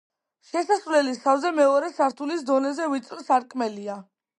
შესასვლელის 0.51 1.21
თავზე 1.27 1.53
მეორე 1.59 1.93
სართულის 2.01 2.49
დონეზე 2.51 2.93
ვიწრო 2.97 3.25
სარკმელია. 3.33 4.05